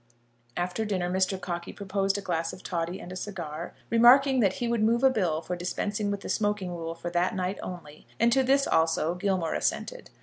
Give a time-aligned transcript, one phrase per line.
[0.57, 1.39] After dinner Mr.
[1.39, 5.11] Cockey proposed a glass of toddy and a cigar, remarking that he would move a
[5.11, 9.13] bill for dispensing with the smoking rule for that night only, and to this also
[9.13, 10.09] Gilmore assented.